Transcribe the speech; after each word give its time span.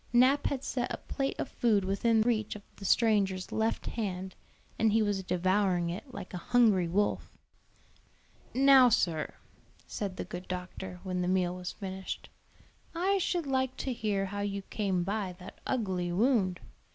Nap 0.11 0.47
had 0.47 0.63
set 0.63 0.91
a 0.91 0.97
plate 0.97 1.35
of 1.37 1.47
food 1.47 1.85
within 1.85 2.21
reach 2.23 2.55
of 2.55 2.63
the 2.77 2.85
stranger's 2.85 3.51
left 3.51 3.85
hand, 3.85 4.33
and 4.79 4.91
he 4.91 5.03
was 5.03 5.21
devouring 5.21 5.91
it 5.91 6.11
like 6.11 6.33
a 6.33 6.39
hungry 6.39 6.87
wolf. 6.87 7.37
"Now, 8.55 8.89
sir," 8.89 9.35
said 9.85 10.17
the 10.17 10.25
good 10.25 10.47
doctor, 10.47 10.99
when 11.03 11.21
the 11.21 11.27
meal 11.27 11.55
was 11.55 11.71
finished, 11.73 12.29
"I 12.95 13.19
should 13.19 13.45
like 13.45 13.77
to 13.77 13.93
hear 13.93 14.25
how 14.25 14.39
you 14.41 14.63
came 14.71 15.03
by 15.03 15.35
that 15.37 15.59
ugly 15.67 16.11
wound. 16.11 16.61